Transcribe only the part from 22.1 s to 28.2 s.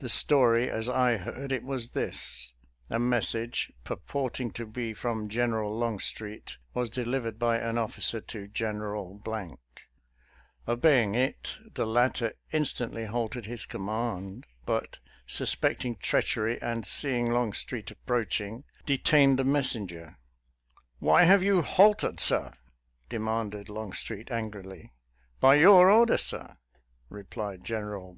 sir?" demanded Long street angrily." By your order, sir?" replied General